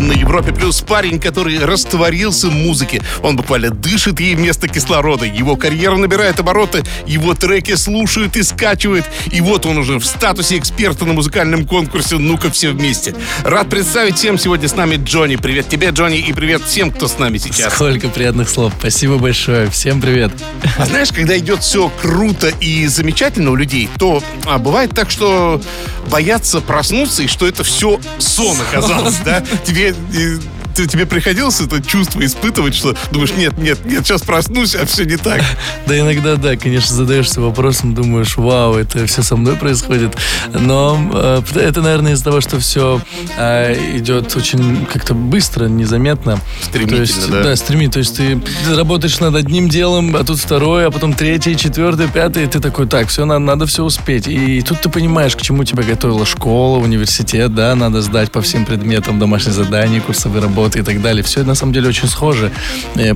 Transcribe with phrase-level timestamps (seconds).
[0.00, 3.02] На Европе плюс парень, который растворился в музыке.
[3.22, 5.24] Он буквально дышит ей вместо кислорода.
[5.24, 9.06] Его карьера набирает обороты, его треки слушают и скачивают.
[9.30, 13.14] И вот он уже в статусе эксперта на музыкальном конкурсе «Ну-ка все вместе».
[13.44, 15.36] Рад представить всем сегодня с нами Джонни.
[15.36, 17.72] Привет тебе, Джонни, и привет всем, кто с нами сейчас.
[17.74, 18.72] Сколько приятных слов.
[18.78, 19.70] Спасибо большое.
[19.70, 20.32] Всем привет.
[20.78, 25.60] А знаешь, когда идет все круто и замечательно у людей, то а, бывает так, что
[26.10, 29.42] боятся проснуться, и что это все сон оказалось, да?
[29.64, 30.38] Тебе и,
[30.76, 35.04] ты- тебе приходилось это чувство испытывать, что думаешь, нет, нет, нет, сейчас проснусь, а все
[35.04, 35.42] не так.
[35.86, 40.16] Да, иногда, да, конечно, задаешься вопросом, думаешь, вау, это все со мной происходит.
[40.52, 43.00] Но э, это, наверное, из-за того, что все
[43.94, 46.40] идет очень как-то быстро, незаметно.
[46.62, 47.42] Стремительно, То есть, да.
[47.42, 47.92] Да, стремительно.
[47.92, 48.40] То есть ты
[48.74, 52.88] работаешь над одним делом, а тут второе, а потом третье, четвертое, пятое, и ты такой,
[52.88, 54.26] так, все, надо, надо все успеть.
[54.26, 58.64] И тут ты понимаешь, к чему тебя готовила школа, университет, да, надо сдать по всем
[58.66, 61.22] предметам домашние задания, курсовые работы и так далее.
[61.22, 62.50] Все на самом деле очень схоже,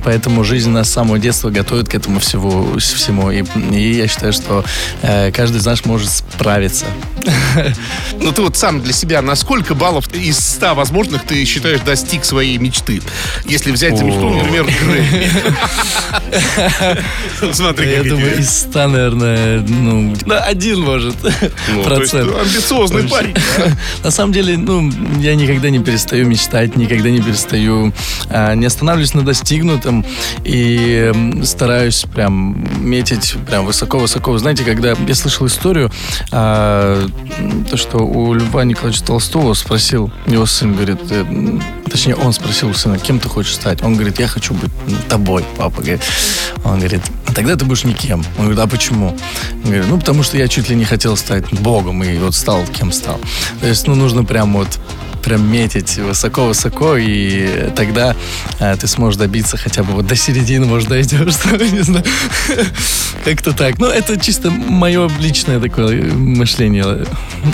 [0.03, 3.31] поэтому жизнь нас с самого детства готовит к этому всего, всему.
[3.31, 4.63] И, и я считаю, что
[5.01, 6.85] э, каждый из нас может справиться.
[8.19, 12.25] Но ты вот сам для себя на сколько баллов из 100 возможных ты считаешь достиг
[12.25, 13.01] своей мечты?
[13.45, 14.67] Если взять за мечту, например.
[17.53, 21.15] Смотри, Я думаю, из 100, наверное, ну, один может
[21.73, 22.29] Ну, процент.
[22.35, 23.35] амбициозный парень.
[24.03, 27.40] На самом деле, ну, я никогда не перестаю мечтать, никогда не перестаю,
[28.29, 30.05] а, не останавливаюсь на достигнутом
[30.43, 31.11] и
[31.43, 34.31] стараюсь прям метить прям высоко-высоко.
[34.31, 35.91] Вы знаете, когда я слышал историю,
[36.31, 37.07] а,
[37.69, 41.25] то, что у Льва Николаевича Толстого спросил его сын, говорит, э,
[41.89, 43.81] точнее, он спросил у сына, кем ты хочешь стать?
[43.83, 44.71] Он говорит, я хочу быть
[45.07, 45.81] тобой, папа.
[45.81, 46.01] Говорит.
[46.63, 48.23] Он говорит, а тогда ты будешь никем.
[48.37, 49.17] Он говорит, а почему?
[49.63, 52.65] Он говорит, ну, потому что я чуть ли не хотел стать богом, и вот стал
[52.65, 53.19] кем стал.
[53.61, 54.79] То есть, ну, нужно прям вот
[55.21, 58.15] прям метить высоко-высоко, и тогда
[58.59, 62.03] э, ты сможешь добиться хотя бы вот до середины, может, дойдешь, ли, не знаю.
[63.25, 63.77] Как-то так.
[63.77, 67.05] Ну, это чисто мое личное такое мышление.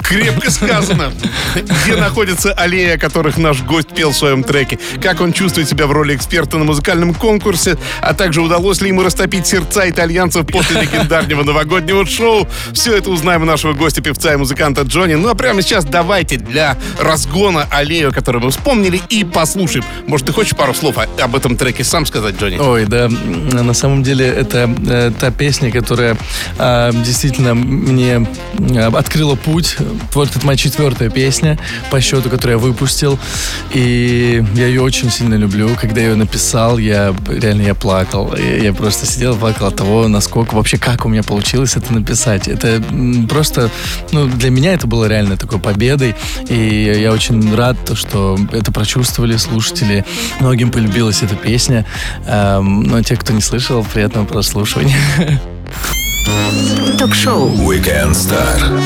[0.03, 1.11] Крепко сказано.
[1.83, 4.79] Где находится аллея, о которых наш гость пел в своем треке?
[5.01, 7.78] Как он чувствует себя в роли эксперта на музыкальном конкурсе?
[8.01, 12.47] А также удалось ли ему растопить сердца итальянцев после легендарного новогоднего шоу?
[12.73, 15.16] Все это узнаем у нашего гостя, певца и музыканта Джонни.
[15.16, 19.85] Ну а прямо сейчас давайте для разгона аллею, которую мы вспомнили, и послушаем.
[20.07, 22.57] Может, ты хочешь пару слов об этом треке сам сказать, Джонни?
[22.57, 26.17] Ой, да, на самом деле это э, та песня, которая
[26.57, 28.28] э, действительно мне
[28.59, 29.78] э, открыла путь.
[30.13, 31.59] Вот это моя четвертая песня
[31.91, 33.19] по счету, которую я выпустил.
[33.73, 35.69] И я ее очень сильно люблю.
[35.79, 38.34] Когда я ее написал, я реально я плакал.
[38.35, 41.94] Я, я просто сидел и плакал от того, насколько вообще, как у меня получилось это
[41.94, 42.47] написать.
[42.47, 42.81] Это
[43.29, 43.69] просто,
[44.12, 46.16] ну, для меня это было реально такой победой.
[46.50, 50.06] И я очень рад, то, что это прочувствовали слушатели.
[50.40, 51.85] Многим полюбилась эта песня.
[52.25, 54.97] Эм, но те, кто не слышал, приятного прослушивания.
[56.97, 58.81] Ток-шоу Weekend Star.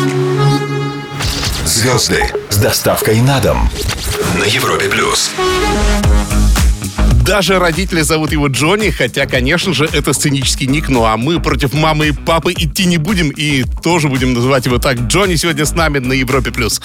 [1.65, 3.69] Звезды с доставкой на дом
[4.37, 5.31] на Европе плюс.
[7.25, 10.89] Даже родители зовут его Джонни, хотя, конечно же, это сценический ник.
[10.89, 14.79] Ну а мы против мамы и папы идти не будем и тоже будем называть его
[14.79, 14.97] так.
[15.01, 16.51] Джонни сегодня с нами на Европе+.
[16.51, 16.81] плюс.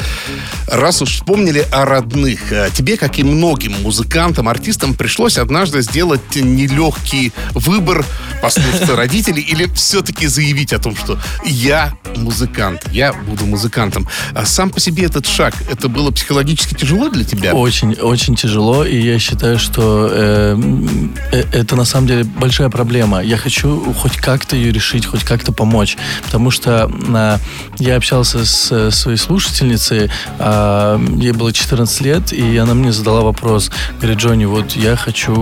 [0.69, 6.37] Раз уж вспомнили о родных, э, тебе, как и многим музыкантам, артистам, пришлось однажды сделать
[6.37, 8.05] нелегкий выбор,
[8.43, 14.07] послушаться родителей или все-таки заявить о том, что я музыкант, я буду музыкантом.
[14.35, 17.55] А сам по себе этот шаг, это было психологически тяжело для тебя?
[17.55, 23.23] Очень, очень тяжело, и я считаю, что э, это на самом деле большая проблема.
[23.23, 27.39] Я хочу хоть как-то ее решить, хоть как-то помочь, потому что э,
[27.79, 33.23] я общался с э, своей слушательницей, а, ей было 14 лет, и она мне задала
[33.23, 33.71] вопрос,
[34.01, 35.37] говорит, Джонни, вот я хочу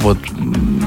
[0.00, 0.18] вот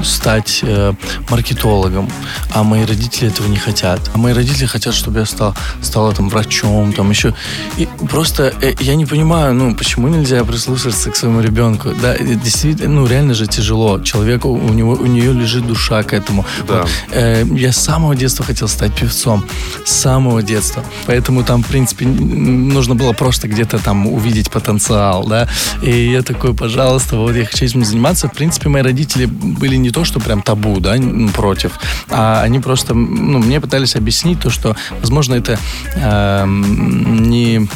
[0.04, 0.92] стать э,
[1.30, 2.10] маркетологом,
[2.54, 4.00] а мои родители этого не хотят.
[4.14, 7.34] А мои родители хотят, чтобы я стал, стала там врачом, там еще.
[7.76, 11.90] И просто э, я не понимаю, ну, почему нельзя прислушаться к своему ребенку?
[12.00, 14.00] Да, действительно, ну, реально же тяжело.
[14.00, 16.44] Человеку, у него, у нее лежит душа к этому.
[16.66, 16.82] Да.
[16.82, 19.44] Вот, э, я с самого детства хотел стать певцом.
[19.84, 20.84] С самого детства.
[21.06, 25.48] Поэтому там, в принципе, нужно было просто где-то там увидеть потенциал, да.
[25.82, 28.28] И я такой, пожалуйста, вот я хочу этим заниматься.
[28.28, 30.96] В принципе, мои родители были не то, что прям табу, да,
[31.34, 31.72] против,
[32.10, 35.58] а они просто, ну, мне пытались объяснить то, что, возможно, это
[35.96, 37.68] эм, не,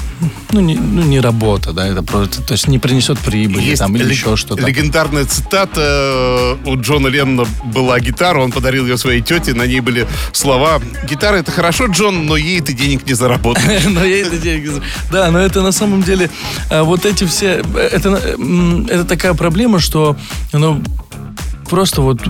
[0.52, 3.94] ну, не, ну, не работа, да, это просто, то есть не принесет прибыли Есть там
[3.96, 4.66] или лег- еще что-то.
[4.66, 5.70] легендарная цитата цитат.
[5.76, 10.80] Э, у Джона Леннона была гитара, он подарил ее своей тете, на ней были слова
[11.08, 13.84] «Гитара— это хорошо, Джон, но ей ты денег не заработаешь».
[13.96, 16.28] Но ей ты денег Да, но это на самом деле
[16.70, 17.62] э, вот эти все...
[17.74, 17.96] э,
[18.88, 20.16] это такая проблема, что
[20.52, 20.82] ну,
[21.68, 22.20] просто вот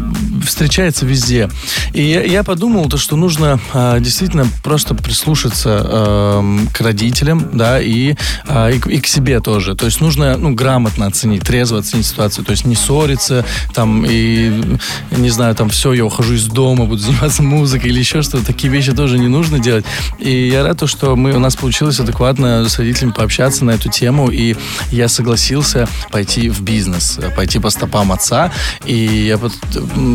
[0.45, 1.49] встречается везде.
[1.93, 7.81] И я, я подумал, то, что нужно а, действительно просто прислушаться эм, к родителям, да,
[7.81, 8.15] и,
[8.47, 9.75] а, и, и к себе тоже.
[9.75, 12.45] То есть нужно, ну, грамотно оценить, трезво оценить ситуацию.
[12.45, 13.45] То есть не ссориться,
[13.75, 14.79] там, и,
[15.11, 18.47] не знаю, там, все, я ухожу из дома, буду заниматься музыкой или еще что-то.
[18.47, 19.85] Такие вещи тоже не нужно делать.
[20.19, 23.89] И я рад, то, что мы, у нас получилось адекватно с родителями пообщаться на эту
[23.89, 24.57] тему, и
[24.91, 28.53] я согласился пойти в бизнес, э, пойти по стопам отца.
[28.85, 29.53] И я вот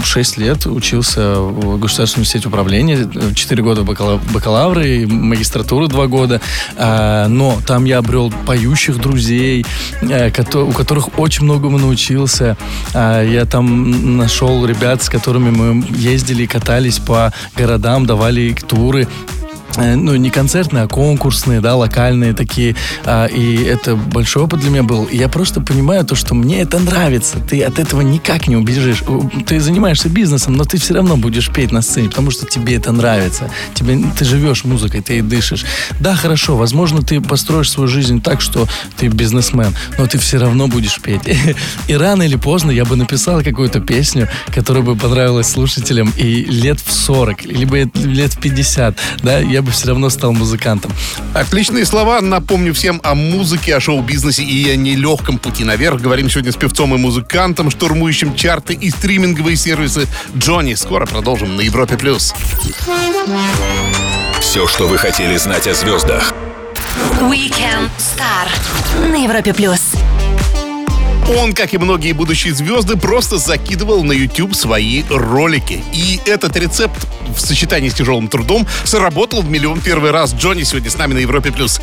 [0.03, 6.41] 6 лет учился в Государственном университете управления, 4 года бакала- бакалавры, магистратуру 2 года.
[6.77, 9.65] А, Но там я обрел поющих друзей,
[10.01, 12.57] э, у которых очень многому научился.
[12.93, 19.07] А, Я там нашел ребят, с которыми мы ездили, катались по городам, давали туры
[19.77, 22.75] ну, не концертные, а конкурсные, да, локальные такие.
[23.05, 25.05] А, и это большой опыт для меня был.
[25.05, 27.37] И я просто понимаю то, что мне это нравится.
[27.39, 29.03] Ты от этого никак не убежишь.
[29.45, 32.91] Ты занимаешься бизнесом, но ты все равно будешь петь на сцене, потому что тебе это
[32.91, 33.49] нравится.
[33.73, 35.65] Тебе, ты живешь музыкой, ты и дышишь.
[35.99, 38.67] Да, хорошо, возможно, ты построишь свою жизнь так, что
[38.97, 41.21] ты бизнесмен, но ты все равно будешь петь.
[41.87, 46.79] И рано или поздно я бы написал какую-то песню, которая бы понравилась слушателям и лет
[46.79, 50.91] в 40, либо лет в 50, да, я бы все равно стал музыкантом.
[51.33, 52.21] Отличные слова.
[52.21, 56.01] Напомню всем о музыке, о шоу-бизнесе и о нелегком пути наверх.
[56.01, 60.73] Говорим сегодня с певцом и музыкантом, штурмующим чарты и стриминговые сервисы Джонни.
[60.75, 61.97] Скоро продолжим на Европе+.
[61.97, 62.33] плюс.
[64.39, 66.33] Все, что вы хотели знать о звездах.
[67.21, 69.93] Weekend Star на Европе плюс.
[71.37, 75.81] Он, как и многие будущие звезды, просто закидывал на YouTube свои ролики.
[75.93, 80.33] И этот рецепт в сочетании с тяжелым трудом сработал в миллион первый раз.
[80.33, 81.51] Джонни сегодня с нами на Европе+.
[81.51, 81.79] плюс.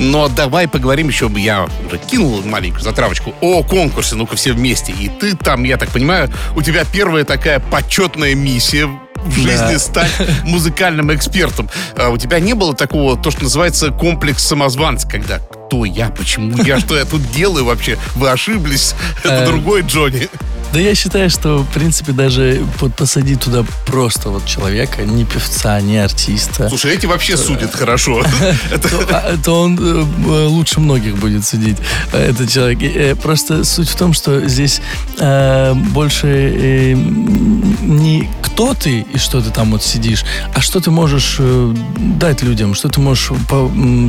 [0.00, 4.92] Но давай поговорим еще, я уже кинул маленькую затравочку, о конкурсе «Ну-ка все вместе».
[4.92, 9.78] И ты там, я так понимаю, у тебя первая такая почетная миссия в жизни Да.
[9.78, 10.10] стать
[10.44, 11.68] музыкальным экспертом.
[11.96, 16.56] А у тебя не было такого, то, что называется комплекс самозванца, когда кто я, почему
[16.62, 17.98] я, что я тут делаю вообще?
[18.14, 20.28] Вы ошиблись, это Э, другой Джонни.
[20.72, 25.80] Да я считаю, что, в принципе, даже вот посадить туда просто вот человека, не певца,
[25.80, 28.22] не артиста, Слушай, эти вообще судят хорошо.
[28.70, 31.78] Это то, а, то он э, э, лучше многих будет судить,
[32.12, 32.82] э, этот человек.
[32.82, 34.82] Э, Просто суть в том, что здесь
[35.18, 40.24] э, больше э, не кто ты и что ты там вот сидишь,
[40.54, 43.30] а что ты можешь э, дать людям, что ты можешь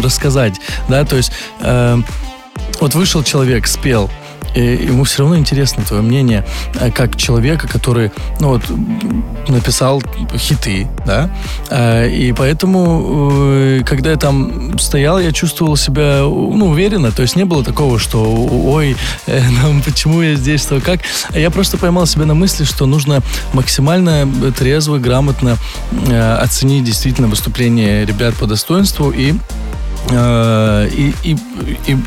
[0.03, 0.55] рассказать,
[0.89, 2.01] да, то есть э,
[2.79, 4.09] вот вышел человек, спел,
[4.55, 8.63] и ему все равно интересно твое мнение э, как человека, который, ну вот,
[9.47, 10.01] написал
[10.37, 11.29] хиты, да,
[11.69, 17.35] Э, и поэтому, э, когда я там стоял, я чувствовал себя, ну, уверенно, то есть
[17.35, 18.95] не было такого, что, ой,
[19.27, 21.01] э, ну, почему я здесь, что, как.
[21.33, 23.21] А Я просто поймал себя на мысли, что нужно
[23.53, 25.57] максимально трезво, грамотно
[26.39, 29.33] оценить действительно выступление ребят по достоинству и
[30.11, 31.37] и, и,
[31.85, 31.97] и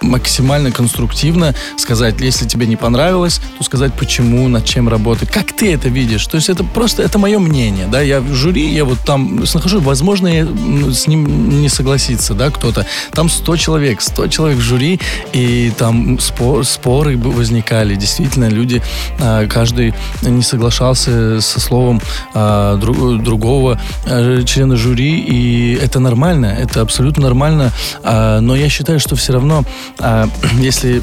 [0.00, 5.72] максимально конструктивно сказать, если тебе не понравилось, то сказать, почему, над чем работать, как ты
[5.72, 6.26] это видишь.
[6.26, 9.82] То есть это просто, это мое мнение, да, я в жюри, я вот там нахожусь,
[9.82, 12.86] возможно, я, ну, с ним не согласится, да, кто-то.
[13.12, 15.00] Там 100 человек, 100 человек в жюри,
[15.32, 18.82] и там спор, споры возникали, действительно, люди,
[19.18, 22.00] а, каждый не соглашался со словом
[22.34, 27.72] а, дру- другого а, члена жюри, и это нормально, это абсолютно нормально,
[28.02, 29.64] но я считаю, что все равно,
[29.98, 30.28] а,
[30.58, 31.02] если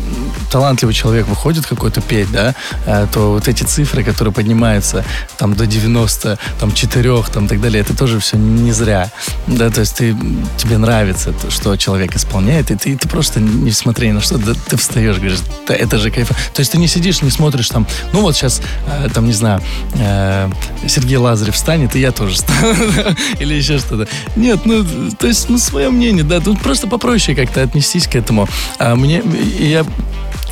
[0.52, 5.04] талантливый человек выходит какой-то петь, да, а, то вот эти цифры, которые поднимаются
[5.38, 9.12] там до 90, там 4, там так далее, это тоже все не зря,
[9.48, 10.16] да, то есть ты,
[10.58, 14.54] тебе нравится, то, что человек исполняет, и ты, ты просто не смотри на что, да,
[14.68, 16.30] ты встаешь, говоришь, да, это же кайф.
[16.30, 19.62] То есть ты не сидишь, не смотришь там, ну вот сейчас, э, там, не знаю,
[19.96, 20.50] э,
[20.88, 22.76] Сергей Лазарев встанет, и я тоже встану,
[23.40, 24.08] или еще что-то.
[24.36, 24.86] Нет, ну,
[25.18, 28.48] то есть, ну, свое мнение, да, тут просто попроще как-то отнестись к этому.
[28.80, 29.24] А мне,
[29.60, 29.86] я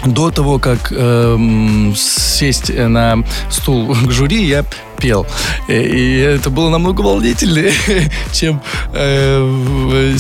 [0.06, 4.66] до того, как эм, сесть на стул к жюри, я
[5.02, 5.26] пел.
[5.68, 7.74] И, и это было намного волнительнее,
[8.32, 8.62] чем
[8.94, 10.18] э,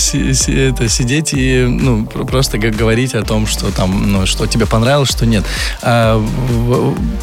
[0.48, 5.26] это, сидеть и ну, просто говорить о том, что там, ну, что тебе понравилось, что
[5.26, 5.46] нет.
[5.82, 6.24] А,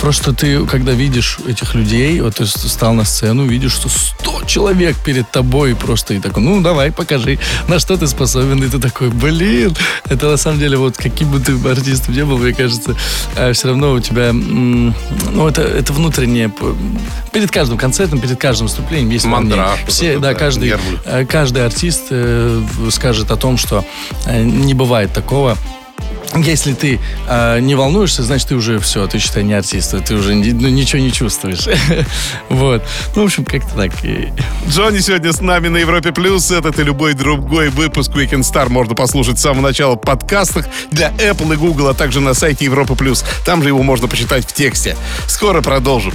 [0.00, 4.97] просто ты, когда видишь этих людей, вот ты стал на сцену, видишь, что 100 человек
[5.05, 7.38] перед тобой просто и такой, ну, давай, покажи,
[7.69, 8.62] на что ты способен.
[8.62, 9.77] И ты такой, блин,
[10.09, 12.97] это на самом деле вот каким бы ты артистом не был, мне кажется,
[13.37, 16.53] а все равно у тебя, ну, это, это внутреннее,
[17.33, 19.81] перед каждым концертом, перед каждым выступлением есть Мандраж.
[19.87, 20.99] Все, да, каждый, нервы.
[21.05, 23.85] Э, каждый артист э, скажет о том, что
[24.26, 25.57] э, не бывает такого,
[26.37, 30.35] если ты э, не волнуешься, значит, ты уже все, ты, считай, не артист, ты уже
[30.35, 31.67] ну, ничего не чувствуешь.
[32.49, 32.83] вот.
[33.17, 33.93] Ну, в общем, как-то так.
[34.69, 36.50] Джонни сегодня с нами на Европе Плюс.
[36.50, 41.11] Этот и любой другой выпуск Weekend Star можно послушать с самого начала в подкастах для
[41.12, 43.25] Apple и Google, а также на сайте Европы Плюс.
[43.45, 44.97] Там же его можно почитать в тексте.
[45.26, 46.14] Скоро продолжим.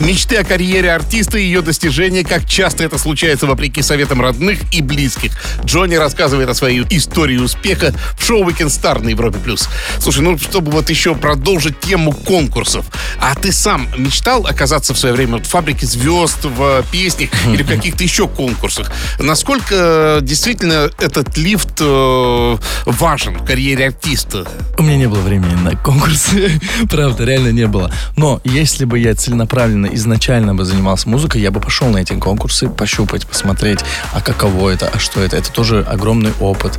[0.00, 4.82] Мечты о карьере артиста и ее достижения, как часто это случается вопреки советам родных и
[4.82, 5.32] близких.
[5.64, 9.38] Джонни рассказывает о своей истории успеха в шоу Weekend Star на Европе+.
[9.38, 9.68] плюс.
[10.00, 12.86] Слушай, ну, чтобы вот еще продолжить тему конкурсов.
[13.20, 17.68] А ты сам мечтал оказаться в свое время в фабрике звезд, в песнях или в
[17.68, 18.90] каких-то еще конкурсах?
[19.20, 24.46] Насколько действительно этот лифт э, важен в карьере артиста?
[24.76, 26.60] У меня не было времени на конкурсы.
[26.90, 27.92] Правда, реально не было.
[28.16, 32.14] Но если бы я целенаправленно именно изначально бы занимался музыкой, я бы пошел на эти
[32.14, 33.80] конкурсы, пощупать, посмотреть,
[34.12, 35.36] а каково это, а что это.
[35.36, 36.78] Это тоже огромный опыт.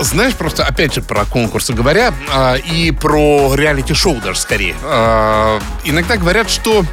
[0.00, 4.74] Знаешь, просто опять же про конкурсы говоря, э, и про реалити-шоу даже скорее.
[4.82, 6.84] Э, иногда говорят, что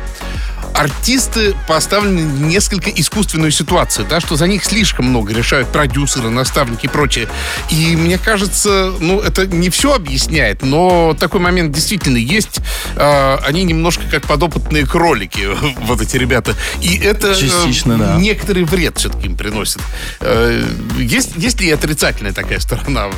[0.73, 6.85] артисты поставлены в несколько искусственную ситуацию, да, что за них слишком много решают продюсеры, наставники
[6.85, 7.27] и прочее.
[7.69, 12.59] И мне кажется, ну, это не все объясняет, но такой момент действительно есть.
[12.95, 15.47] Э, они немножко как подопытные кролики,
[15.81, 16.55] вот эти ребята.
[16.81, 18.15] И это Частично, э, да.
[18.17, 19.81] некоторый вред все-таки им приносит.
[20.21, 20.63] Э,
[20.97, 23.09] есть, есть ли отрицательная такая сторона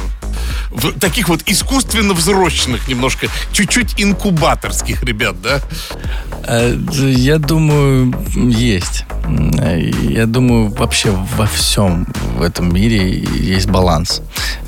[0.70, 5.62] в таких вот искусственно взросленных немножко, чуть-чуть инкубаторских ребят, да?
[6.48, 9.06] Э, я думаю, есть.
[10.02, 14.22] Я думаю, вообще во всем в этом мире есть баланс.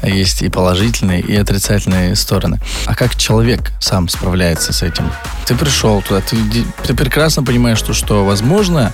[0.04, 2.60] Есть и положительные, и отрицательные стороны.
[2.86, 5.10] А как человек сам справляется с этим?
[5.46, 6.38] Ты пришел туда, ты,
[6.86, 8.94] ты прекрасно понимаешь, что, что возможно,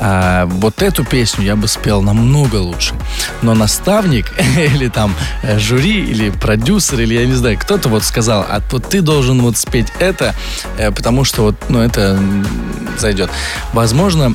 [0.00, 2.94] а, вот эту песню я бы спел намного лучше.
[3.42, 8.44] Но наставник или там э, жюри, или продюсер, или я не знаю, кто-то вот сказал,
[8.48, 10.34] а вот ты должен вот спеть это,
[10.78, 12.18] э, потому что вот, ну, это
[12.98, 13.30] зайдет.
[13.72, 14.34] Возможно,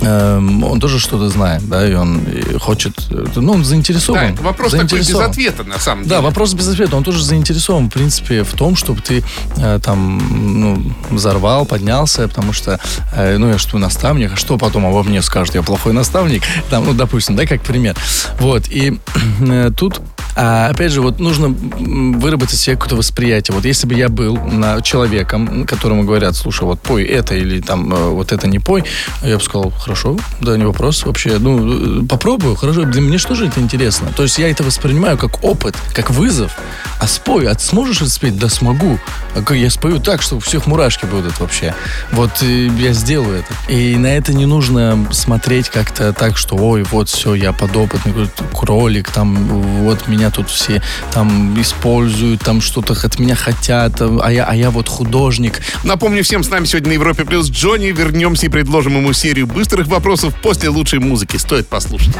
[0.00, 2.22] Эм, он тоже что-то знает, да, и он
[2.60, 4.36] хочет, ну, он заинтересован.
[4.36, 5.30] Да, вопрос заинтересован.
[5.30, 6.16] такой без ответа, на самом деле.
[6.16, 6.96] Да, вопрос без ответа.
[6.96, 9.24] Он тоже заинтересован, в принципе, в том, чтобы ты
[9.56, 12.78] э, там, ну, взорвал, поднялся, потому что,
[13.16, 15.56] э, ну, я что, наставник, а что потом обо мне скажут?
[15.56, 16.42] Я плохой наставник?
[16.70, 17.96] Там, ну, допустим, да, как пример.
[18.38, 18.98] Вот, и
[19.40, 20.00] э, тут
[20.40, 23.56] а, опять же, вот нужно выработать себе какое-то восприятие.
[23.56, 27.92] Вот если бы я был на человеком, которому говорят, слушай, вот пой это или там
[27.92, 28.84] э, вот это не пой,
[29.22, 31.38] я бы сказал, хорошо, да, не вопрос вообще.
[31.40, 32.84] Ну, попробую, хорошо.
[32.84, 34.12] Для меня что же это интересно?
[34.14, 36.56] То есть я это воспринимаю как опыт, как вызов.
[37.00, 38.38] А спой, а сможешь это спеть?
[38.38, 39.00] Да, смогу.
[39.34, 41.74] А я спою так, что у всех мурашки будут вообще.
[42.12, 43.72] Вот я сделаю это.
[43.72, 48.14] И на это не нужно смотреть как-то так, что ой, вот все, я подопытный
[48.52, 49.34] кролик, там
[49.82, 50.82] вот меня меня тут все
[51.12, 55.60] там используют, там что-то от меня хотят, а я, а я вот художник.
[55.84, 57.86] Напомню всем, с нами сегодня на Европе Плюс Джонни.
[57.86, 61.36] Вернемся и предложим ему серию быстрых вопросов после лучшей музыки.
[61.36, 62.14] Стоит послушать.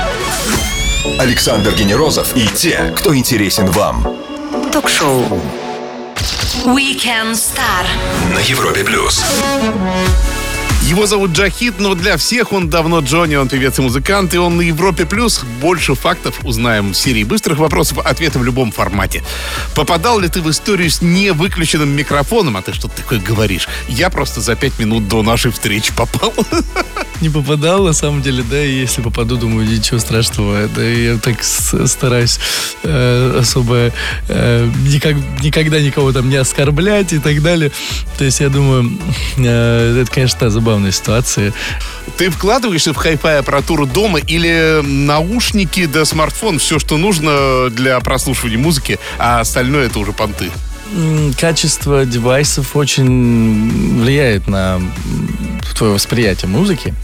[1.18, 4.06] Александр Генерозов и те, кто интересен вам.
[4.72, 5.40] Ток-шоу
[6.64, 7.86] Weekend Star
[8.34, 9.24] на Европе Плюс.
[10.88, 14.56] Его зовут Джахид, но для всех он давно Джонни, он певец и музыкант, и он
[14.56, 15.04] на Европе+.
[15.04, 15.44] плюс.
[15.60, 19.22] Больше фактов узнаем в серии быстрых вопросов, ответы в любом формате.
[19.74, 22.56] Попадал ли ты в историю с невыключенным микрофоном?
[22.56, 23.68] А ты что такое говоришь?
[23.86, 26.32] Я просто за пять минут до нашей встречи попал.
[27.20, 30.68] Не попадал, на самом деле, да, и если попаду, думаю, ничего страшного.
[30.68, 32.38] Да, я так стараюсь
[32.84, 33.92] э, особо
[34.28, 37.72] э, никак, никогда никого там не оскорблять и так далее.
[38.16, 38.98] То есть я думаю,
[39.36, 41.52] э, это, конечно, та забавная забавная ситуация.
[42.16, 48.58] Ты вкладываешься в хай-фай аппаратуру дома или наушники да смартфон, все, что нужно для прослушивания
[48.58, 50.50] музыки, а остальное это уже понты?
[51.38, 54.80] Качество девайсов очень влияет на
[55.76, 56.94] твое восприятие музыки.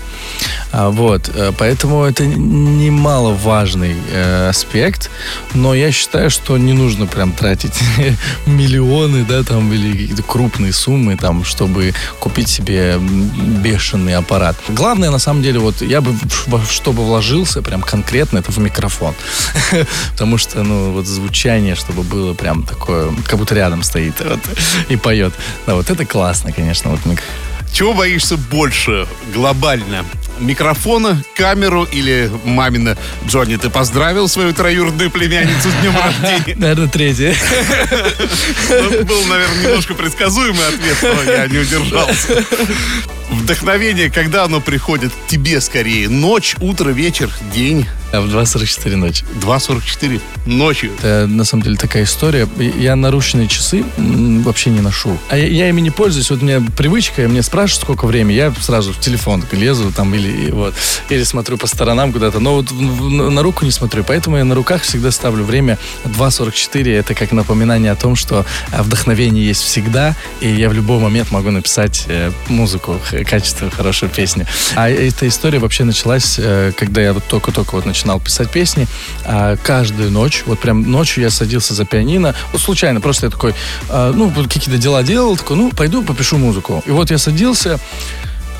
[0.73, 5.11] А, вот, э, поэтому это немаловажный э, аспект,
[5.53, 7.75] но я считаю, что не нужно прям тратить
[8.47, 14.57] миллионы, да, там, или какие-то крупные суммы, там, чтобы купить себе бешеный аппарат.
[14.69, 18.51] Главное, на самом деле, вот, я бы, в- во что бы вложился прям конкретно, это
[18.51, 19.15] в микрофон.
[20.13, 24.41] Потому что, ну, вот звучание, чтобы было прям такое, как будто рядом стоит вот,
[24.89, 25.33] и поет.
[25.67, 26.91] Да, вот это классно, конечно.
[26.91, 27.01] Вот
[27.73, 30.05] Чего боишься больше глобально?
[30.39, 32.97] Микрофона, камеру или мамина?
[33.27, 36.57] Джонни, ты поздравил свою троюродную племянницу с днем рождения?
[36.59, 37.37] Наверное, третье.
[38.69, 42.45] Ну, Был, наверное, немножко предсказуемый ответ, но я не удержался.
[43.31, 46.09] Вдохновение, когда оно приходит тебе скорее?
[46.09, 47.87] Ночь, утро, вечер, день?
[48.15, 49.25] А в 2.44 ночи.
[49.41, 50.93] 2.44 ночью.
[50.99, 52.49] Это на самом деле такая история.
[52.59, 55.19] Я наручные часы вообще не ношу.
[55.31, 56.31] А я, я ими не пользуюсь.
[56.31, 60.53] Вот у меня привычка, мне спрашивают, сколько времени, я сразу в телефон лезу там или
[60.53, 60.75] вот
[61.09, 62.39] или смотрю по сторонам куда-то.
[62.39, 64.05] Но вот на руку не смотрю.
[64.05, 66.97] Поэтому я на руках всегда ставлю время 2.44.
[66.97, 71.33] Это как напоминание о том, что а, вдохновение есть всегда, и я в любой момент
[71.33, 74.47] могу написать э, музыку, качество, хорошую песню.
[74.77, 78.87] А эта история вообще началась, э, когда я вот только-только вот начинал писать песни.
[79.25, 83.55] А каждую ночь, вот прям ночью я садился за пианино, вот случайно, просто я такой,
[83.89, 86.83] а, ну, какие-то дела делал, такой, ну, пойду попишу музыку.
[86.87, 87.81] И вот я садился,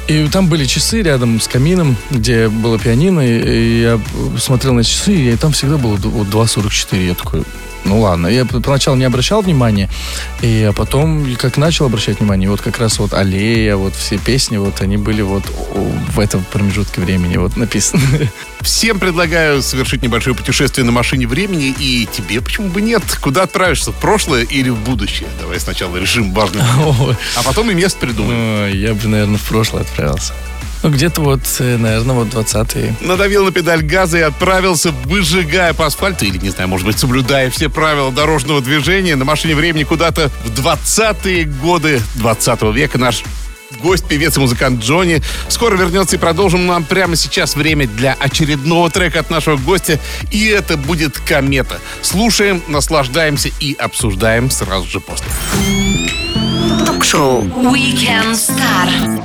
[0.09, 4.01] и там были часы рядом с камином, где было пианино, и, я
[4.39, 7.07] смотрел на часы, и там всегда было д- вот 2.44.
[7.07, 7.43] Я такой,
[7.85, 8.27] ну ладно.
[8.27, 9.89] Я поначалу не обращал внимания,
[10.41, 14.57] и а потом, как начал обращать внимание, вот как раз вот «Аллея», вот все песни,
[14.57, 15.45] вот они были вот
[16.13, 18.31] в этом промежутке времени вот написаны.
[18.61, 23.03] Всем предлагаю совершить небольшое путешествие на машине времени, и тебе почему бы нет?
[23.21, 25.29] Куда отправишься, в прошлое или в будущее?
[25.41, 26.63] Давай сначала решим важный
[27.37, 28.75] А потом и место придумаем.
[28.75, 30.33] Я бы, наверное, в прошлое отправился.
[30.85, 32.95] Ну, где-то вот, э, наверное, вот 20-е.
[33.01, 37.49] Надавил на педаль газа и отправился, выжигая по асфальту, или, не знаю, может быть, соблюдая
[37.49, 42.99] все правила дорожного движения на машине времени куда-то в 20-е годы 20 века.
[42.99, 43.23] Наш
[43.83, 48.91] гость, певец и музыкант Джонни скоро вернется и продолжим нам прямо сейчас время для очередного
[48.91, 49.99] трека от нашего гостя.
[50.31, 51.81] И это будет «Комета».
[52.03, 55.29] Слушаем, наслаждаемся и обсуждаем сразу же после.
[56.85, 59.25] Ток-шоу Weekend Star.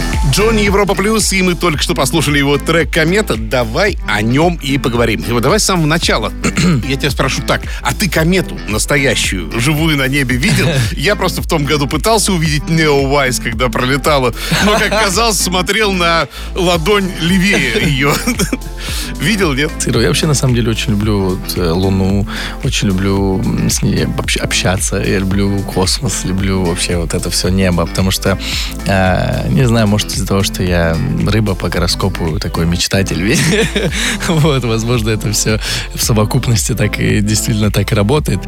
[0.31, 3.35] Джонни Европа Плюс, и мы только что послушали его трек «Комета».
[3.35, 5.25] Давай о нем и поговорим.
[5.27, 6.31] И вот давай с самого начала.
[6.87, 10.67] Я тебя спрошу так, а ты комету настоящую, живую на небе видел?
[10.93, 15.91] Я просто в том году пытался увидеть Нео Вайс, когда пролетала, но, как казалось, смотрел
[15.91, 18.13] на ладонь левее ее.
[19.19, 19.71] Видел, нет?
[19.85, 22.25] Я вообще, на самом деле, очень люблю вот, э, Луну,
[22.63, 27.85] очень люблю с ней общ- общаться, я люблю космос, люблю вообще вот это все небо,
[27.85, 28.39] потому что,
[28.87, 33.21] э, не знаю, может, из-за того, что я рыба по гороскопу, такой мечтатель
[34.27, 35.59] вот, возможно, это все
[35.95, 38.39] в совокупности так и действительно так и работает.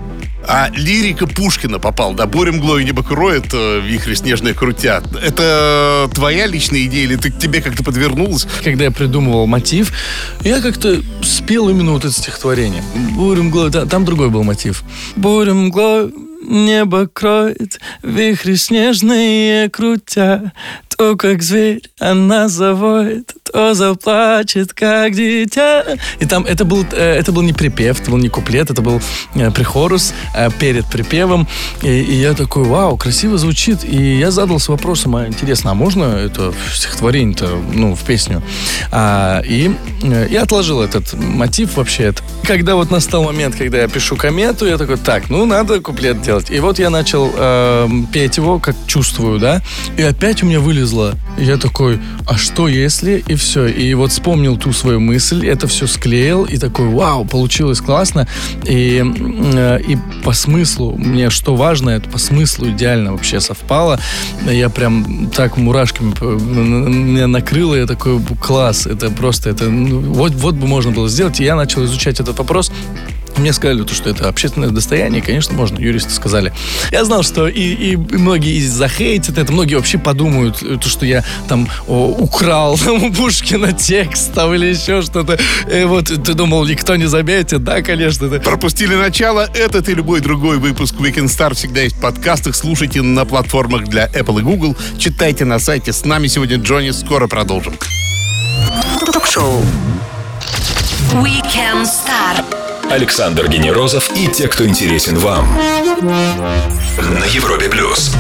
[0.48, 5.04] А лирика Пушкина попал, да, «Буря мглой небо кроет, э, вихри снежные крутят».
[5.16, 8.46] Это твоя личная идея или ты, тебе как-то подвернулась?
[8.64, 9.92] Когда я придумывал мотив,
[10.42, 12.84] я как-то спел именно вот это стихотворение.
[13.16, 14.84] Буря мглой, да, там другой был мотив.
[15.16, 16.12] Буря мглой,
[16.44, 20.52] небо кроет, вихри снежные крутя.
[20.98, 25.86] То, как зверь, она завоет, то заплачет, как дитя.
[26.20, 29.00] И там это был, э, это был не припев, это был не куплет, это был
[29.36, 31.48] э, прихорус э, перед припевом.
[31.84, 33.84] И, и я такой, вау, красиво звучит.
[33.84, 38.42] И я задался вопросом, а интересно, а можно это стихотворение-то, ну, в песню?
[38.92, 39.72] А, и
[40.32, 42.06] я отложил этот мотив вообще.
[42.06, 42.24] Это.
[42.48, 46.50] Когда вот настал момент, когда я пишу комету, я такой, так, ну, надо куплет делать.
[46.50, 49.62] И вот я начал э, петь его, как чувствую, да,
[49.96, 51.14] и опять у меня вылезло.
[51.38, 53.24] Я такой, а что если?
[53.28, 53.68] И все.
[53.68, 58.28] И вот вспомнил ту свою мысль, это все склеил, и такой, вау, получилось классно.
[58.66, 64.00] И, э, и по смыслу, мне что важно, это по смыслу идеально вообще совпало.
[64.50, 70.56] Я прям так мурашками меня накрыло, я такой, класс, это просто, это, ну, вот, вот
[70.56, 71.40] бы можно было сделать.
[71.40, 72.72] И я начал изучать этот вопрос.
[73.38, 76.54] Мне сказали, то, что это общественное достояние, и, конечно, можно, юристы сказали.
[76.92, 81.06] Я знал, что и, и многие из захейтят это, многие вообще подумают, э, то, что
[81.06, 85.40] я там о, украл там, у Пушкина текст там, или еще что-то.
[85.72, 88.26] И вот ты думал, никто не заметит, да, конечно.
[88.28, 89.50] это- Пропустили начало?
[89.54, 92.56] Этот и любой другой выпуск Weekend Star всегда есть в подкастах.
[92.56, 94.78] Слушайте на платформах для Apple и Google.
[94.98, 95.92] Читайте на сайте.
[95.92, 96.92] С нами сегодня Джонни.
[96.92, 97.74] Скоро продолжим.
[99.12, 99.62] Ток-шоу
[101.14, 102.44] Weekend Star.
[102.94, 105.48] Александр Генерозов и те, кто интересен вам.
[106.00, 108.14] На Европе плюс.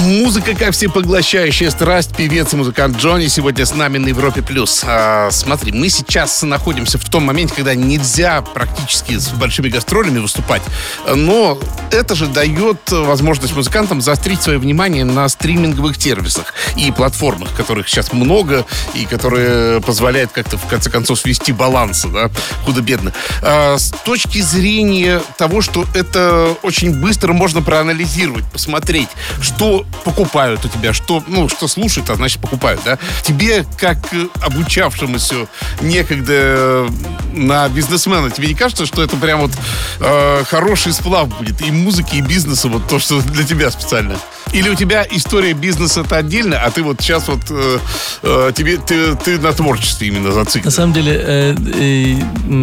[0.00, 4.42] Музыка, как всепоглощающая страсть, певец и музыкант Джонни сегодня с нами на Европе+.
[4.42, 4.82] плюс.
[4.84, 10.62] А, смотри, мы сейчас находимся в том моменте, когда нельзя практически с большими гастролями выступать,
[11.08, 11.58] но
[11.90, 18.12] это же дает возможность музыкантам заострить свое внимание на стриминговых сервисах и платформах, которых сейчас
[18.12, 22.30] много, и которые позволяют как-то, в конце концов, свести баланс, да,
[22.64, 23.12] худо-бедно.
[23.42, 29.08] А, с точки зрения того, что это очень быстро можно проанализировать, посмотреть,
[29.40, 32.98] что покупают у тебя, что, ну, что слушают, а значит покупают, да?
[33.22, 35.46] Тебе, как э, обучавшемуся
[35.80, 36.88] некогда э,
[37.32, 39.52] на бизнесмена, тебе не кажется, что это прям вот
[40.00, 44.16] э, хороший сплав будет и музыки, и бизнеса, вот то, что для тебя специально?
[44.54, 47.78] Или у тебя история бизнеса это отдельно, а ты вот сейчас вот э,
[48.22, 50.66] э, тебе ты, ты на творчестве именно зациклен?
[50.66, 52.14] На самом деле, э, э,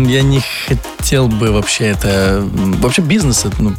[0.10, 2.48] я не хотел бы вообще это...
[2.80, 3.74] Вообще бизнес это, ну,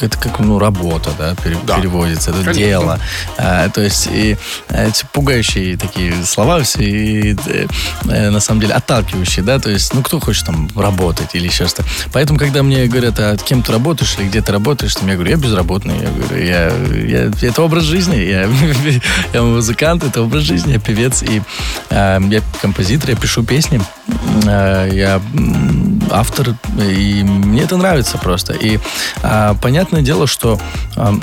[0.00, 1.78] это как ну, работа, да, пере, Да.
[1.78, 2.60] переводится, это Конечно.
[2.62, 3.00] дело.
[3.38, 4.36] А, то есть и
[4.68, 7.66] э, эти пугающие такие слова все, и, э,
[8.04, 11.66] э, на самом деле отталкивающие, да, то есть, ну, кто хочет там работать или еще
[11.66, 11.88] что-то.
[12.12, 15.30] Поэтому, когда мне говорят, а кем ты работаешь или где ты работаешь, там, я говорю,
[15.30, 18.48] я безработный, я говорю, я, я- это образ жизни, я,
[19.32, 21.42] я музыкант, это образ жизни, я певец, и
[21.90, 23.80] э, я композитор, я пишу песни,
[24.46, 25.20] э, я
[26.10, 28.52] автор, и мне это нравится просто.
[28.52, 28.78] И
[29.22, 30.58] а, понятное дело, что
[30.96, 31.22] эм,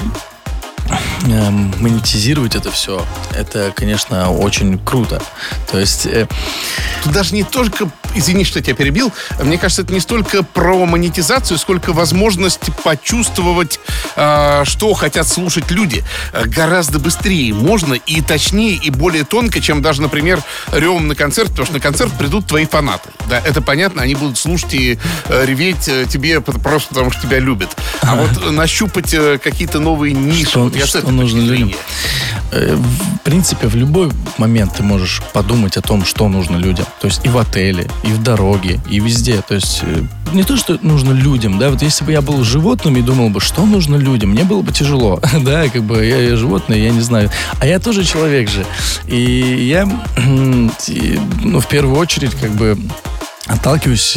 [1.27, 3.05] монетизировать это все,
[3.35, 5.21] это, конечно, очень круто.
[5.71, 6.27] То есть э,
[7.03, 10.85] Тут даже не только, извини, что я тебя перебил, мне кажется, это не столько про
[10.85, 13.79] монетизацию, сколько возможность почувствовать,
[14.15, 16.03] а, что хотят слушать люди.
[16.31, 21.49] А, Гораздо быстрее можно и точнее, и более тонко, чем даже, например, ревом на концерт,
[21.49, 23.09] потому что на концерт придут твои фанаты.
[23.29, 27.39] Да, это понятно, они будут слушать и э, реветь э, тебе просто потому, что тебя
[27.39, 27.75] любят.
[28.01, 31.71] А вот нащупать э, какие-то новые ниши, Что- вот я с что точки людям?
[32.51, 36.85] Э, В принципе, в любой момент ты можешь подумать о том, что нужно людям.
[37.01, 39.41] То есть и в отеле, и в дороге, и везде.
[39.41, 42.97] То есть э, не то, что нужно людям, да, вот если бы я был животным
[42.97, 46.35] и думал бы, что нужно людям, мне было бы тяжело, да, как бы я, я
[46.35, 47.29] животное, я не знаю.
[47.59, 48.65] А я тоже человек же.
[49.07, 52.77] И я, ну, в первую очередь, как бы
[53.45, 54.15] отталкиваюсь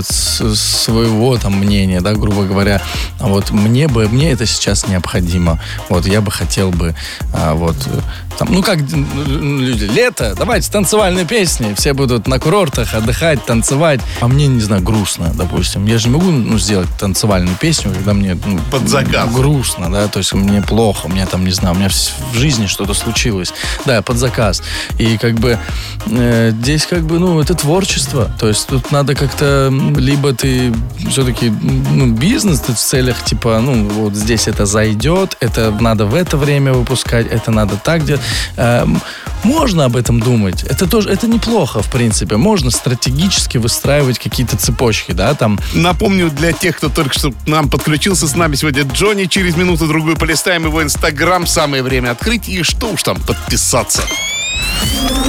[0.00, 2.82] от с- своего там мнения, да, грубо говоря,
[3.20, 6.94] а вот мне бы, мне это сейчас необходимо, вот я бы хотел бы,
[7.32, 8.00] а, вот э,
[8.36, 14.26] там, ну как люди, лето, давайте танцевальные песни, все будут на курортах отдыхать, танцевать, а
[14.26, 18.36] мне не знаю грустно, допустим, я же не могу ну, сделать танцевальную песню, когда мне
[18.44, 19.32] ну, Под заказ.
[19.32, 22.36] грустно, да, то есть мне плохо, у меня там не знаю, у меня в в
[22.36, 23.52] жизни что-то случилось,
[23.84, 24.62] да, под заказ,
[24.98, 25.58] и как бы
[26.06, 30.72] э, здесь как бы ну это творчество, то есть тут надо как-то либо ты
[31.10, 36.14] все-таки ну бизнес ты в целях типа ну вот здесь это зайдет, это надо в
[36.14, 38.22] это время выпускать, это надо так делать.
[38.56, 39.00] Эм,
[39.42, 45.12] можно об этом думать, это тоже это неплохо в принципе, можно стратегически выстраивать какие-то цепочки,
[45.12, 49.24] да, там Напомню для тех, кто только что к нам подключился, с нами сегодня Джонни.
[49.24, 51.46] Через минуту-другую полистаем его инстаграм.
[51.46, 54.02] Самое время открыть и что уж там подписаться.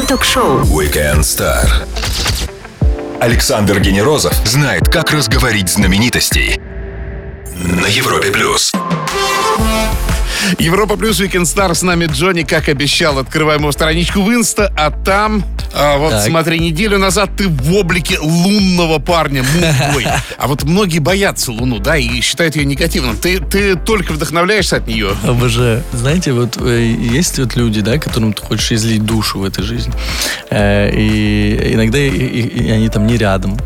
[0.07, 0.61] Ток-шоу.
[0.61, 1.67] Weekend Star.
[3.25, 6.61] Александр Генерозов знает, как разговорить знаменитостей.
[7.55, 8.71] На Европе плюс.
[10.59, 14.91] Европа плюс Weekend Star с нами Джонни, как обещал, открываем его страничку в Инста, а
[14.91, 15.43] там,
[15.75, 16.25] а, вот Так.
[16.25, 20.05] смотри, неделю назад ты в облике лунного парня, мужской.
[20.37, 23.17] А вот многие боятся Луну, да, и считают ее негативным.
[23.17, 25.11] Ты, ты только вдохновляешься от нее.
[25.23, 25.83] Обожаю.
[25.93, 29.93] Знаете, вот э, есть вот люди, да, которым ты хочешь излить душу в этой жизни.
[30.49, 33.57] Э, И иногда и, и- и они там не рядом.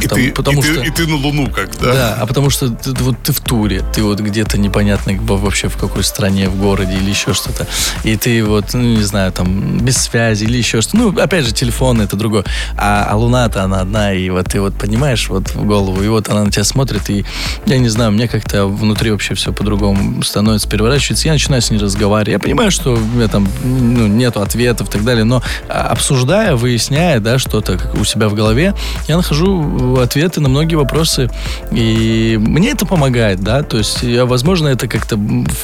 [0.00, 0.82] И, там- ты, потому и, ты, что...
[0.82, 1.92] и ты на Луну как, да?
[1.92, 5.68] Да, а потому что ты, вот ты в туре, ты вот где-то непонятно во- вообще
[5.68, 7.66] в какой стране, в городе или еще что-то.
[8.04, 10.96] И ты вот, ну, не знаю, там, без связи или еще что-то.
[10.96, 12.44] Ну, опять же, телефон это другое.
[12.76, 16.28] А, а луна-то она одна, и вот ты вот поднимаешь вот в голову, и вот
[16.28, 17.24] она на тебя смотрит, и
[17.66, 21.28] я не знаю, мне как-то внутри вообще все по-другому становится, переворачивается.
[21.28, 22.32] Я начинаю с ней разговаривать.
[22.32, 26.56] Я понимаю, что у меня там ну, нету ответов и так далее, но а, обсуждая,
[26.56, 28.74] выясняя, да, что-то у себя в голове,
[29.08, 31.30] я нахожу ответы на многие вопросы,
[31.70, 35.18] и мне это помогает, да, то есть, я, возможно, это как-то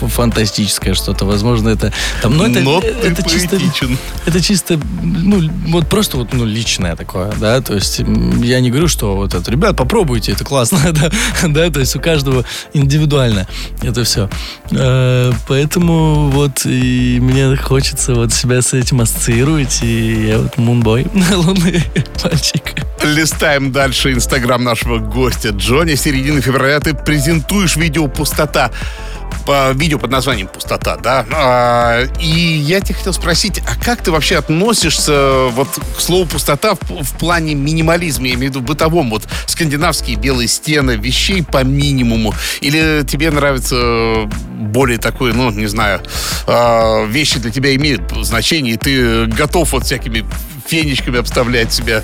[0.08, 1.92] фантастическое что-то, возможно, это
[2.22, 3.58] там, но это, Но ты это чисто,
[4.26, 8.88] это чисто, ну, вот просто вот, ну, личное такое, да, то есть я не говорю,
[8.88, 11.10] что вот это, ребят, попробуйте, это классно, да,
[11.46, 13.46] да, то есть у каждого индивидуально
[13.82, 14.28] это все.
[15.48, 21.84] Поэтому вот и мне хочется вот себя с этим ассоциировать, и я вот мунбой, лунный
[22.22, 22.74] мальчик.
[23.02, 25.94] Листаем дальше инстаграм нашего гостя Джонни.
[25.94, 28.70] Середины февраля ты презентуешь видео «Пустота»
[29.46, 31.24] по видео под названием «Пустота», да?
[31.32, 36.74] А, и я тебя хотел спросить, а как ты вообще относишься вот к слову «пустота»
[36.74, 41.64] в, в плане минимализма, я имею в виду бытовом, вот скандинавские белые стены, вещей по
[41.64, 46.02] минимуму, или тебе нравится более такой, ну, не знаю,
[46.46, 50.26] а, вещи для тебя имеют значение, и ты готов вот всякими
[50.66, 52.02] фенечками обставлять себя?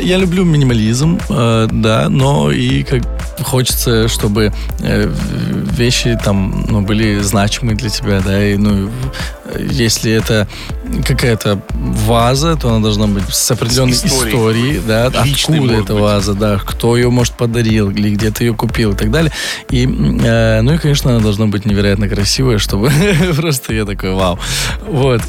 [0.00, 3.02] Я люблю минимализм, э, да, но и как
[3.42, 5.12] хочется, чтобы э,
[5.72, 8.90] вещи там ну, были значимы для тебя, да, и ну
[9.58, 10.48] если это
[11.04, 15.92] какая-то ваза, то она должна быть с определенной с историей, историей да, Личной, откуда эта
[15.94, 16.02] быть.
[16.02, 19.32] ваза, да, кто ее, может, подарил, или где ты ее купил и так далее.
[19.70, 22.90] И, э, ну и, конечно, она должна быть невероятно красивая, чтобы
[23.36, 24.38] просто я такой, вау.
[24.86, 25.22] Вот.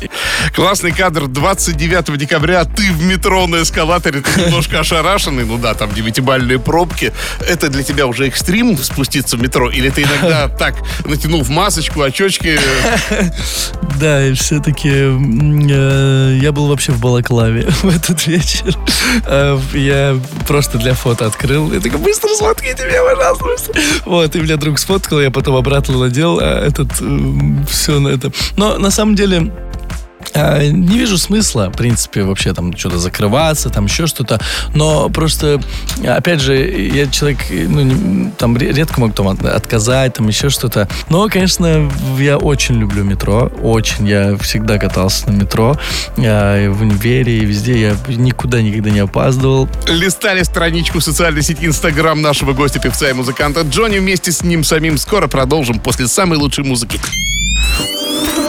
[0.53, 5.93] Классный кадр 29 декабря, ты в метро на эскалаторе, ты немножко ошарашенный, ну да, там
[5.93, 7.13] девятибальные пробки.
[7.47, 9.69] Это для тебя уже экстрим спуститься в метро?
[9.69, 12.59] Или ты иногда так, натянув масочку, очечки?
[13.99, 18.77] Да, и все-таки э, я был вообще в Балаклаве в этот вечер.
[19.25, 21.71] Э, я просто для фото открыл.
[21.73, 23.73] Я такой, быстро сфоткайте меня, пожалуйста.
[24.05, 26.91] Вот, и меня друг сфоткал, я потом обратно надел а этот,
[27.69, 28.31] все на это.
[28.55, 29.51] Но на самом деле
[30.35, 34.39] не вижу смысла, в принципе, вообще там что-то закрываться, там еще что-то.
[34.73, 35.61] Но просто,
[36.05, 40.87] опять же, я человек, ну, там редко могу там отказать, там еще что-то.
[41.09, 43.51] Но, конечно, я очень люблю метро.
[43.61, 44.07] Очень.
[44.07, 45.77] Я всегда катался на метро.
[46.17, 47.79] Я в универе и везде.
[47.79, 49.69] Я никуда никогда не опаздывал.
[49.87, 53.99] Листали страничку социальной сети Инстаграм нашего гостя, певца и музыканта Джонни.
[53.99, 56.99] Вместе с ним самим скоро продолжим после самой лучшей музыки.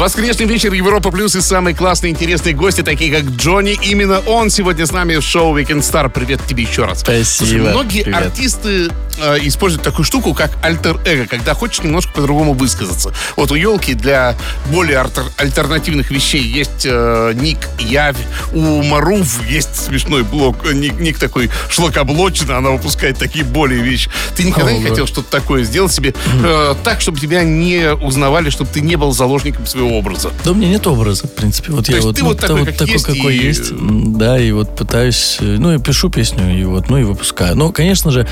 [0.00, 3.78] Воскресный вечер Европа Плюс и самые классные интересные гости, такие как Джонни.
[3.82, 6.08] Именно он сегодня с нами в шоу Weekend Star.
[6.08, 7.00] Привет тебе еще раз.
[7.00, 7.24] Спасибо.
[7.24, 8.22] Слушай, многие Привет.
[8.22, 8.88] артисты
[9.20, 13.12] э, используют такую штуку, как альтер-эго, когда хочешь немножко по-другому высказаться.
[13.36, 14.36] Вот у елки для
[14.72, 15.04] более
[15.36, 18.16] альтернативных вещей есть э, ник Явь,
[18.54, 24.10] у Марув есть смешной блок, э, ник, ник такой шлакоблочный, она выпускает такие более вещи.
[24.34, 28.48] Ты никогда О, не хотел что-то такое сделать себе э, так, чтобы тебя не узнавали,
[28.48, 30.30] чтобы ты не был заложником своего образа.
[30.44, 31.72] Да у меня нет образа, в принципе.
[31.72, 33.46] Вот То я вот, ты ну, вот такой, вот, такой есть какой и...
[33.46, 33.72] есть.
[34.18, 37.56] Да, и вот пытаюсь, э, ну, я пишу песню, и вот, ну, и выпускаю.
[37.56, 38.26] Но, конечно же,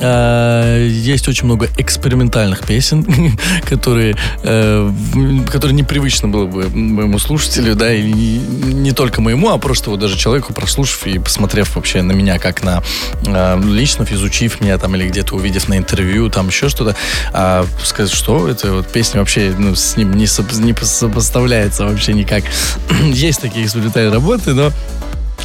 [0.00, 3.06] э, есть очень много экспериментальных песен,
[3.68, 4.90] которые, э,
[5.50, 10.16] которые непривычно было бы моему слушателю, да, и не, только моему, а просто вот даже
[10.16, 12.82] человеку, прослушав и посмотрев вообще на меня, как на
[13.26, 16.96] э, лично, изучив меня там или где-то увидев на интервью, там еще что-то,
[17.32, 20.26] а сказать, что это вот песня вообще ну, с ним не,
[20.64, 20.72] не,
[21.04, 22.44] сопоставляется вообще никак.
[23.12, 24.72] Есть такие экспериментальные работы, но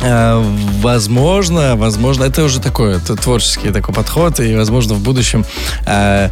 [0.01, 0.43] э,
[0.81, 5.45] Возможно, возможно, это уже такой это творческий такой подход, и, возможно, в будущем
[5.85, 6.29] э,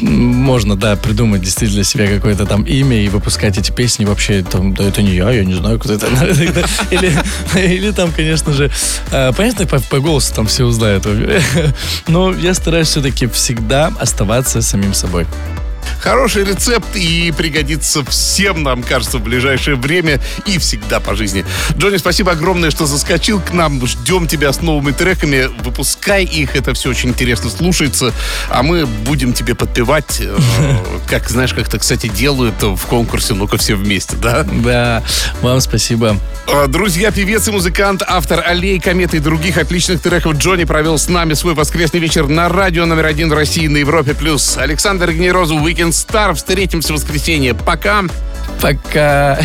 [0.00, 4.84] можно, да, придумать действительно себя какое-то там имя и выпускать эти песни вообще, там, да,
[4.84, 6.06] это не я, я не знаю, кто это.
[6.90, 7.12] Или,
[7.54, 8.70] или там, конечно же,
[9.12, 11.06] э, понятно, по, по голосу там все узнают.
[12.08, 15.26] Но я стараюсь все-таки всегда оставаться самим собой.
[16.00, 21.44] Хороший рецепт и пригодится всем, нам кажется, в ближайшее время и всегда по жизни.
[21.76, 23.84] Джонни, спасибо огромное, что заскочил к нам.
[23.86, 25.48] Ждем тебя с новыми треками.
[25.62, 28.12] Выпускай их, это все очень интересно слушается.
[28.48, 30.36] А мы будем тебе подпевать, э,
[31.08, 34.44] как, знаешь, как-то, кстати, делают в конкурсе «Ну-ка все вместе», да?
[34.44, 35.02] Да,
[35.42, 36.16] вам спасибо.
[36.46, 41.08] А, друзья, певец и музыкант, автор «Аллей», «Кометы» и других отличных треков Джонни провел с
[41.08, 44.14] нами свой воскресный вечер на радио номер один России на Европе+.
[44.14, 44.56] плюс.
[44.56, 46.34] Александр Генерозу, Weekend Weekend Star.
[46.34, 47.54] Встретимся в воскресенье.
[47.54, 48.04] Пока.
[48.60, 49.38] Пока.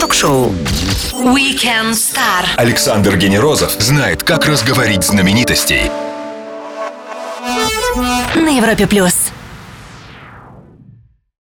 [0.00, 0.52] Ток-шоу
[1.12, 2.46] Weekend Star.
[2.56, 5.90] Александр Генерозов знает, как разговорить знаменитостей.
[8.34, 9.29] На Европе Плюс.